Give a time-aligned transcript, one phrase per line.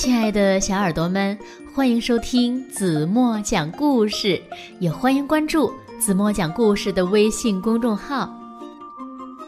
[0.00, 1.38] 亲爱的小耳朵们，
[1.74, 4.42] 欢迎收听子墨讲故事，
[4.78, 8.34] 也欢迎关注子墨讲故事的微信公众号。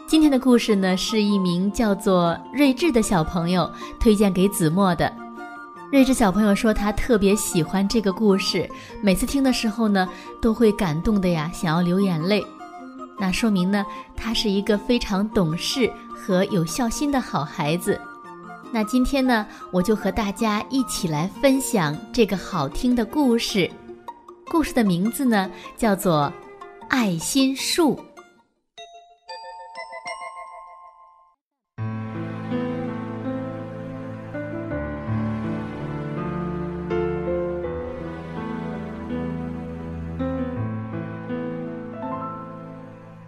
[0.05, 3.67] 今天的故事呢，是一名叫做睿智的小朋友
[3.99, 5.11] 推荐给子墨的。
[5.91, 8.69] 睿智小朋友说，他特别喜欢这个故事，
[9.01, 10.07] 每次听的时候呢，
[10.39, 12.45] 都会感动的呀，想要流眼泪。
[13.17, 13.83] 那说明呢，
[14.15, 17.99] 他是一个非常懂事和有孝心的好孩子。
[18.75, 23.69] 那今天呢，我就和大家一起来分享这个好听的故事。
[24.49, 26.33] 故事的名字呢，叫做
[26.89, 27.95] 《爱心树》。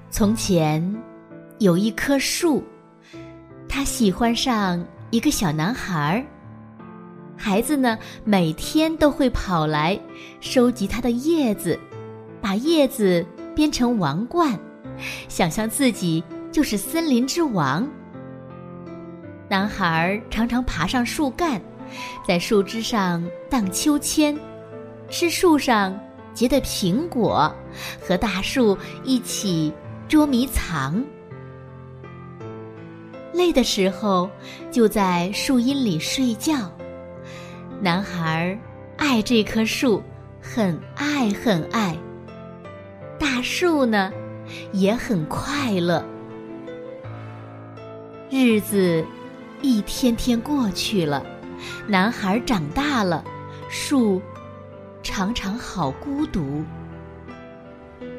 [0.09, 0.81] 从前，
[1.59, 2.63] 有一棵树，
[3.69, 4.83] 它喜欢上
[5.15, 6.25] 一个小男孩儿。
[7.37, 9.97] 孩子呢，每天都会跑来
[10.41, 11.79] 收集它的叶子，
[12.41, 14.59] 把叶子编成王冠，
[15.29, 16.21] 想象自己
[16.51, 17.87] 就是森林之王。
[19.47, 21.61] 男孩儿常常爬上树干，
[22.27, 24.37] 在树枝上荡秋千，
[25.09, 25.97] 吃树上
[26.33, 27.49] 结的苹果，
[28.01, 29.73] 和大树一起。
[30.07, 31.03] 捉迷藏，
[33.35, 34.29] 累的时候
[34.71, 36.71] 就在树荫里睡觉。
[37.81, 38.57] 男孩
[38.97, 40.01] 爱这棵树，
[40.41, 41.97] 很爱很爱。
[43.19, 44.11] 大树呢，
[44.71, 46.03] 也很快乐。
[48.29, 49.05] 日子
[49.61, 51.25] 一天天过去了，
[51.87, 53.23] 男孩长大了，
[53.69, 54.21] 树
[55.03, 56.63] 常常好孤独。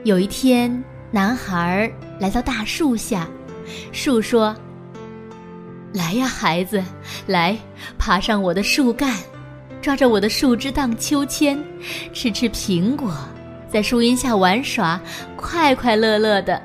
[0.04, 0.84] 有一天。
[1.12, 3.28] 男孩来到大树下，
[3.92, 4.54] 树说
[5.96, 6.84] ：“来呀，孩子，
[7.26, 7.56] 来，
[7.96, 9.16] 爬上我的树干，
[9.80, 11.58] 抓着我的树枝荡秋千，
[12.12, 13.10] 吃吃苹果，
[13.72, 15.00] 在树荫下玩耍，
[15.38, 16.60] 快快乐乐的。”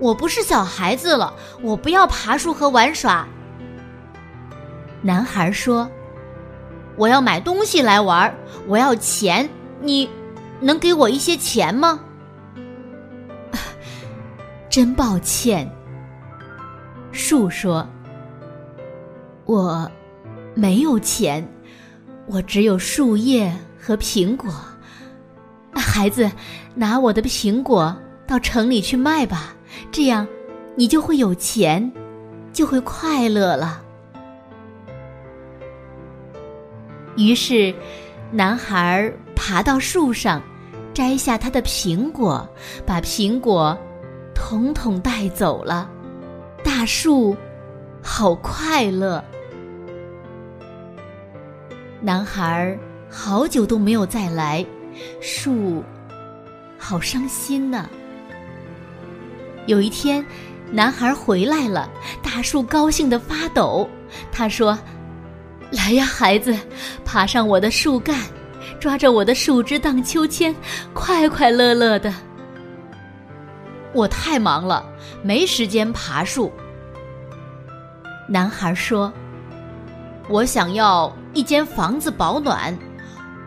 [0.00, 3.28] 我不是小孩子了，我不要爬树和玩耍。
[5.02, 5.86] 男孩说
[6.96, 8.34] ：“我要买东西来玩，
[8.66, 9.46] 我要钱，
[9.82, 10.08] 你
[10.60, 12.00] 能给我一些钱吗？”
[14.70, 15.70] 真抱歉，
[17.20, 17.86] 树说
[19.44, 19.88] ：“我
[20.54, 21.46] 没有钱，
[22.26, 24.50] 我只有树叶和苹果。
[25.74, 26.30] 孩子，
[26.74, 27.94] 拿我的苹果
[28.26, 29.54] 到城里去卖吧，
[29.92, 30.26] 这样
[30.74, 31.92] 你就会有钱，
[32.54, 33.82] 就会快乐了。”
[37.18, 37.74] 于是，
[38.32, 40.42] 男孩爬到树上，
[40.94, 42.48] 摘下他的苹果，
[42.86, 43.78] 把苹果。
[44.34, 45.88] 统统带走了，
[46.62, 47.36] 大树
[48.02, 49.22] 好快乐。
[52.00, 52.78] 男孩
[53.10, 54.64] 好久都没有再来，
[55.20, 55.82] 树
[56.78, 57.88] 好伤心呐。
[59.66, 60.24] 有一天，
[60.70, 61.90] 男孩回来了，
[62.22, 63.88] 大树高兴的发抖。
[64.32, 64.78] 他说
[65.70, 66.56] ：“来呀，孩子，
[67.04, 68.16] 爬上我的树干，
[68.80, 70.54] 抓着我的树枝荡秋千，
[70.94, 72.12] 快快乐乐的。”
[73.92, 74.84] 我太忙了，
[75.22, 76.52] 没时间爬树。
[78.28, 79.12] 男孩说
[80.30, 82.76] ：“我想要一间房子保暖，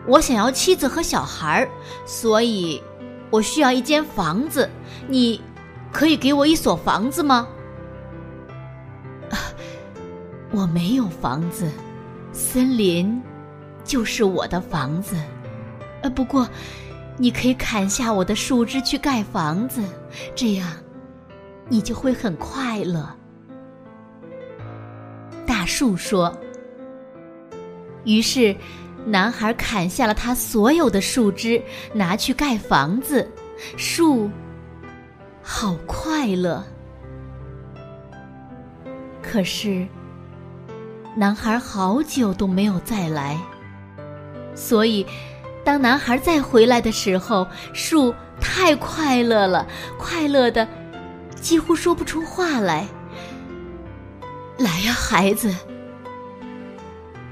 [0.06, 1.66] 我想要妻子和小孩，
[2.04, 2.82] 所以
[3.30, 4.68] 我需要一间房子。
[5.08, 5.40] 你
[5.90, 7.48] 可以给我一所房子吗？”
[9.30, 9.38] 啊
[10.52, 11.70] 我没有房子，
[12.32, 13.22] 森林
[13.82, 15.16] 就是我的房子。
[16.02, 16.46] 呃，不过。
[17.16, 19.80] 你可以砍下我的树枝去盖房子，
[20.34, 20.68] 这样
[21.68, 23.08] 你就会很快乐。
[25.46, 26.36] 大树说。
[28.04, 28.54] 于是，
[29.06, 33.26] 男孩砍下了他所有的树枝，拿去盖房子。
[33.76, 34.28] 树
[35.40, 36.62] 好快乐。
[39.22, 39.86] 可是，
[41.16, 43.38] 男孩好久都没有再来，
[44.54, 45.06] 所以。
[45.64, 49.66] 当男孩再回来的时候，树太快乐了，
[49.98, 50.68] 快乐的
[51.40, 52.86] 几乎说不出话来。
[54.58, 55.52] 来呀，孩子，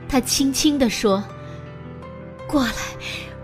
[0.09, 1.23] 他轻轻地说
[2.49, 2.73] ：“过来，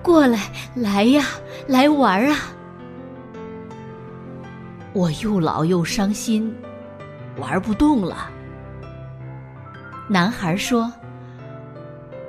[0.02, 1.26] 过来，来呀，
[1.67, 2.38] 来玩啊！”
[4.94, 6.52] 我又老又伤心，
[7.37, 8.31] 玩不动了。
[10.08, 10.90] 男孩说。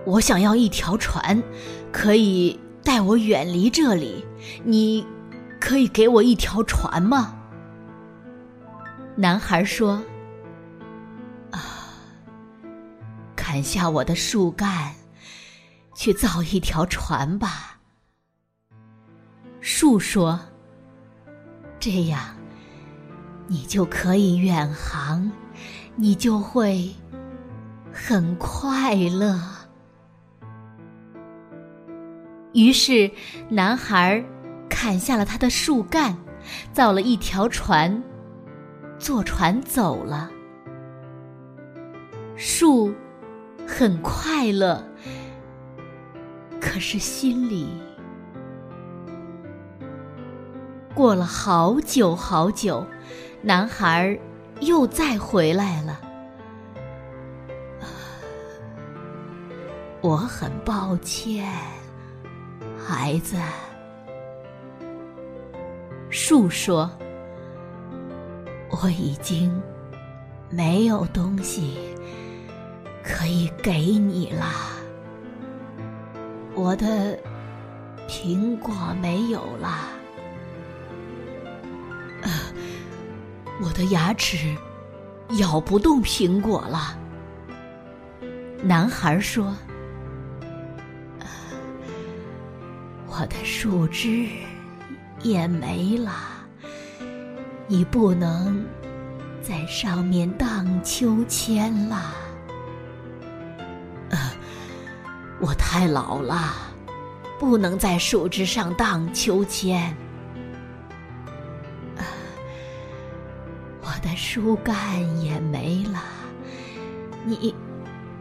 [0.06, 1.44] 我想要一条船，
[1.92, 4.26] 可以带我远离这里。
[4.64, 5.06] 你
[5.60, 7.36] 可以给我一条船吗？
[9.16, 10.02] 男孩说
[11.52, 11.60] ：“啊，
[13.36, 14.94] 砍下我的树干，
[15.94, 17.80] 去造一条船吧。”
[19.60, 20.40] 树说
[21.80, 22.22] ：“这样，
[23.48, 25.30] 你就可以远航，
[25.98, 26.90] 你就会
[27.92, 29.38] 很快乐。”
[32.54, 33.12] 于是，
[33.50, 34.24] 男孩
[34.70, 36.18] 砍下了他的树干，
[36.74, 38.04] 造了一条船，
[38.98, 40.32] 坐船走了。
[42.36, 42.94] 树
[43.68, 44.84] 很快乐，
[46.60, 47.68] 可是心里
[50.96, 52.86] 过了好久好久，
[53.42, 54.18] 男孩
[54.62, 56.00] 又再回来了。
[60.02, 61.46] 我很抱歉。
[62.92, 63.36] 孩子，
[66.10, 66.90] 树说
[68.82, 69.62] ：“我已经
[70.50, 71.78] 没有东西
[73.04, 74.44] 可以给你了。
[76.56, 77.16] 我的
[78.08, 79.70] 苹果没有了，
[83.62, 84.58] 我的牙齿
[85.38, 86.98] 咬不动苹果了。”
[88.66, 89.56] 男孩说。
[93.22, 94.30] 我的树枝
[95.24, 96.14] 也没了，
[97.68, 98.66] 你不能
[99.42, 102.14] 在上面荡秋千了。
[105.42, 106.54] 我太老了，
[107.38, 109.94] 不能在树枝上荡秋千。
[113.82, 116.02] 我的树干也没了，
[117.26, 117.54] 你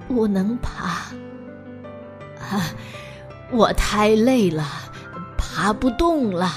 [0.09, 1.13] 不能爬。
[2.41, 2.67] 啊，
[3.53, 4.88] 我太累了。
[5.61, 6.53] 爬不动了，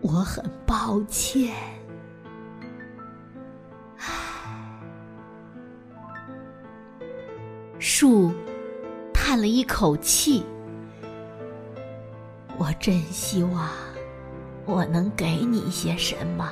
[0.00, 1.54] 我很抱歉。
[7.78, 8.32] 树
[9.14, 10.44] 叹了一口气，
[12.56, 13.70] 我真希望
[14.64, 16.50] 我能给你些什么，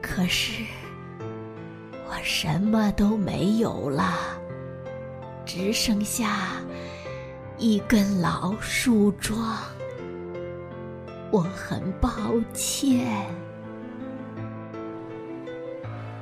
[0.00, 0.62] 可是
[2.08, 4.14] 我什么都没有了，
[5.44, 6.52] 只剩下。
[7.60, 9.58] 一根老树桩，
[11.30, 12.10] 我很抱
[12.54, 13.06] 歉。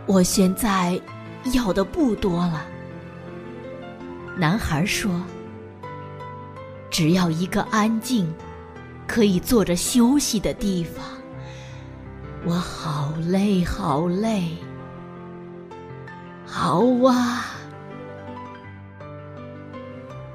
[0.04, 1.00] 我现在
[1.54, 2.66] 要的不多了。
[4.36, 5.12] 男孩说
[6.90, 8.34] ：“只要一个安静、
[9.06, 11.04] 可以坐着休息的地方。
[12.44, 14.56] 我好累，好累。
[16.44, 17.44] 好啊，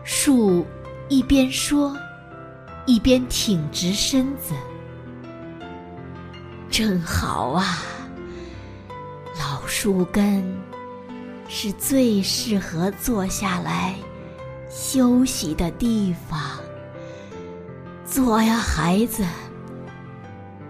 [0.06, 0.66] 树。”
[1.14, 1.96] 一边说，
[2.88, 4.56] 一边挺直身子。
[6.72, 7.84] 正好啊！
[9.40, 10.44] 老树根
[11.48, 13.94] 是最适合坐下来
[14.72, 16.40] 休息的地方。
[18.04, 19.24] 坐呀，孩子，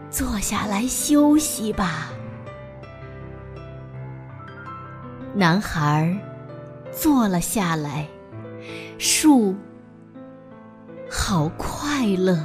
[0.10, 2.10] 坐下来休息吧。
[5.34, 6.14] 男孩
[6.92, 8.06] 坐了下来，
[9.00, 9.56] 树。
[11.16, 12.36] 好快乐！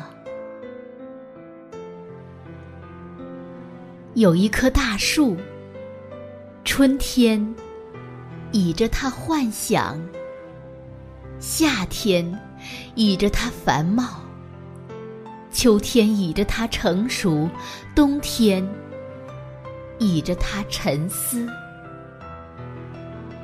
[4.13, 5.39] 有一棵大树，
[6.67, 7.55] 春天
[8.53, 9.99] 倚着它幻想，
[11.41, 12.39] 夏天
[12.95, 14.21] 倚着它繁茂，
[15.51, 17.49] 秋天倚着它成熟，
[17.97, 18.63] 冬天
[19.99, 21.49] 倚着它沉思。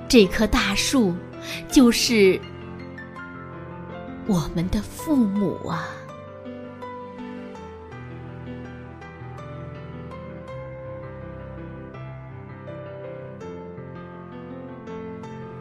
[0.06, 1.14] 这棵大树
[1.66, 2.38] 就是。
[4.26, 5.86] 我们的父母啊！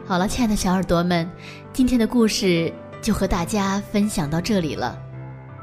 [0.06, 1.30] 好了，亲爱的小耳朵们，
[1.72, 4.98] 今天的故事就和大家分享到这里了。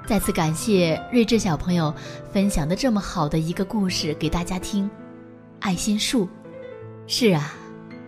[0.08, 1.93] 再次感谢睿智小朋友
[2.31, 4.89] 分享的这么好的一个故事给大家听。
[5.60, 6.27] 爱心树，
[7.08, 7.53] 是啊，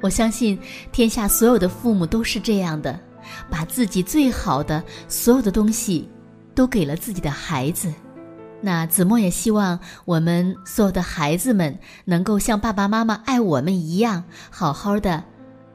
[0.01, 0.59] 我相信
[0.91, 2.99] 天下所有的父母都是这样的。
[3.49, 6.09] 把自己最好的所有的东西，
[6.55, 7.93] 都给了自己的孩子。
[8.61, 15.21] 那子墨也希望我们所有的孩子们能够像爸爸妈妈爱我们一样，好好的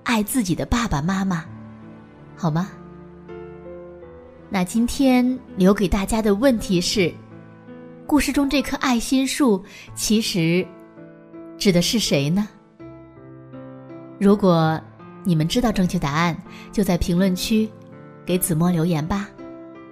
[0.05, 1.45] 爱自己的爸爸妈妈，
[2.35, 2.71] 好吗？
[4.49, 7.13] 那今天留给大家的问题是：
[8.07, 9.63] 故事中这棵爱心树
[9.95, 10.67] 其实
[11.59, 12.49] 指的是谁呢？
[14.19, 14.81] 如果。
[15.25, 16.37] 你们知道正确答案，
[16.73, 17.69] 就在评论区
[18.25, 19.29] 给子墨留言吧。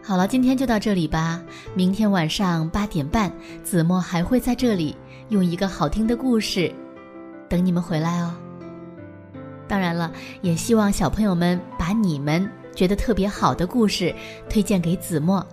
[0.03, 1.43] 好了，今天就到这里吧。
[1.75, 3.33] 明天晚上八点半，
[3.65, 4.97] 子墨还会在这里
[5.31, 6.73] 用一个好听的故事
[7.49, 8.33] 等你们回来哦。
[9.67, 14.15] 当然了，也希望小朋友们把你们觉得特别好的故事
[14.49, 15.45] 推荐给子墨，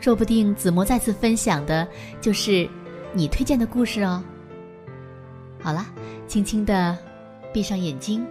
[0.00, 1.88] 说不定子墨再次分享的
[2.20, 2.68] 就是
[3.14, 4.22] 你推荐的故事哦。
[5.62, 5.86] 好了，
[6.26, 6.94] 轻轻的
[7.54, 8.22] 闭上眼睛，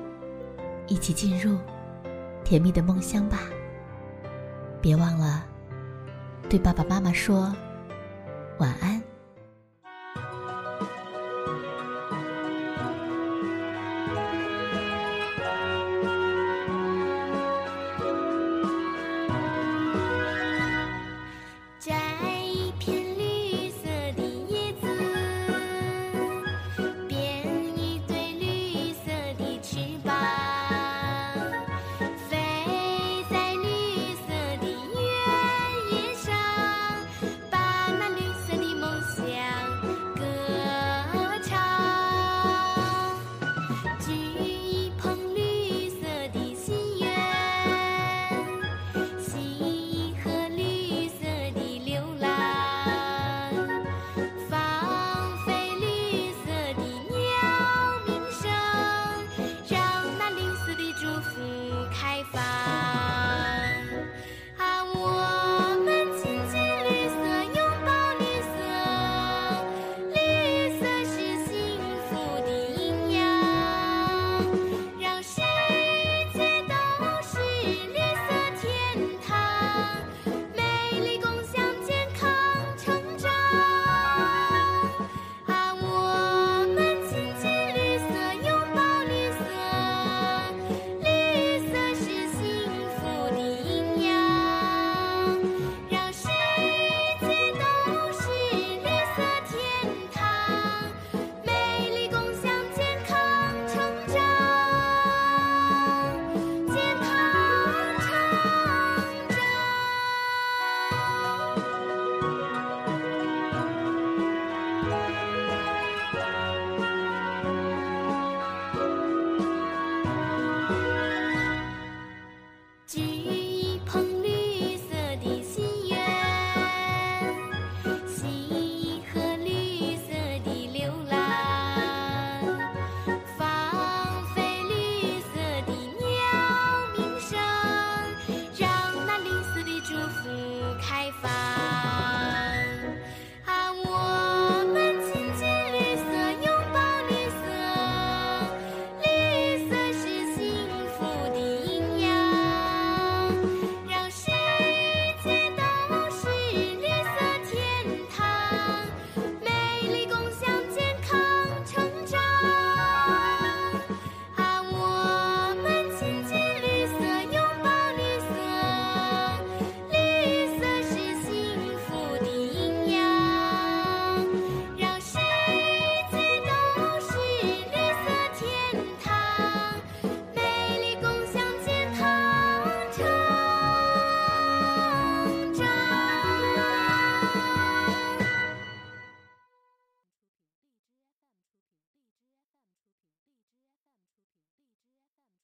[0.88, 1.58] 一起进入
[2.44, 3.40] 甜蜜的梦乡吧。
[4.82, 5.46] 别忘了
[6.50, 7.54] 对爸爸妈妈说
[8.60, 9.07] 晚安。